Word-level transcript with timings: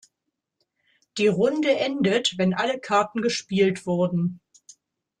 Die 1.19 1.27
Runde 1.27 1.77
endet, 1.77 2.39
wenn 2.39 2.55
alle 2.55 2.79
Karten 2.79 3.21
gespielt 3.21 3.85
wurden. 3.85 4.41